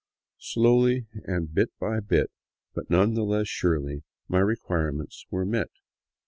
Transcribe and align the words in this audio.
Slowly 0.39 1.05
and 1.25 1.53
bit 1.53 1.69
by 1.79 1.99
bit, 1.99 2.31
but 2.73 2.89
none 2.89 3.13
the 3.13 3.21
less 3.21 3.47
surely, 3.47 4.01
my 4.27 4.39
requirements 4.39 5.27
were 5.29 5.45
met. 5.45 5.69